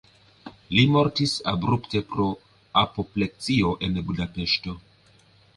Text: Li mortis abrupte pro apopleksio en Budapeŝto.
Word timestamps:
Li 0.77 0.85
mortis 0.93 1.33
abrupte 1.51 2.01
pro 2.15 2.27
apopleksio 2.85 3.77
en 3.89 4.03
Budapeŝto. 4.09 4.79